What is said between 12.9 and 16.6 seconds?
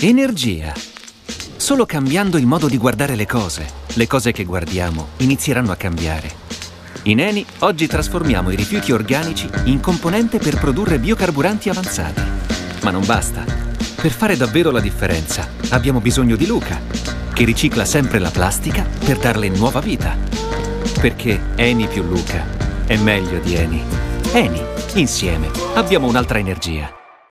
non basta. Per fare davvero la differenza abbiamo bisogno di